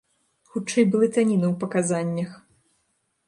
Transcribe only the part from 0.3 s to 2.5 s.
Хутчэй блытаніна ў паказаннях.